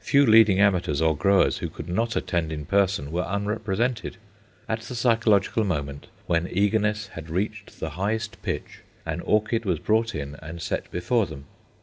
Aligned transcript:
Few 0.00 0.26
leading 0.26 0.60
amateurs 0.60 1.00
or 1.00 1.16
growers 1.16 1.56
who 1.56 1.70
could 1.70 1.88
not 1.88 2.14
attend 2.14 2.52
in 2.52 2.66
person 2.66 3.10
were 3.10 3.24
unrepresented. 3.26 4.18
At 4.68 4.80
the 4.82 4.94
psychological 4.94 5.64
moment, 5.64 6.08
when 6.26 6.46
eagerness 6.52 7.06
had 7.06 7.30
reached 7.30 7.80
the 7.80 7.88
highest 7.96 8.42
pitch, 8.42 8.80
an 9.06 9.22
orchid 9.22 9.64
was 9.64 9.78
brought 9.78 10.14
in 10.14 10.36
and 10.42 10.60
set 10.60 10.90
before 10.90 11.24
them. 11.24 11.46